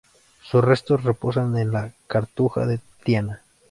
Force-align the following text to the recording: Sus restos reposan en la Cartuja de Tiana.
Sus 0.41 0.63
restos 0.65 1.03
reposan 1.03 1.55
en 1.59 1.69
la 1.71 1.93
Cartuja 2.07 2.65
de 2.65 2.79
Tiana. 3.03 3.43